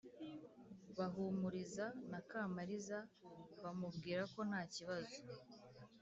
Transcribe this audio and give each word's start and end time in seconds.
bahumuriza 0.97 1.85
na 2.11 2.19
kamariza 2.29 2.97
bamubwira 3.63 4.21
ko 4.33 4.39
ntakibazo 4.49 5.17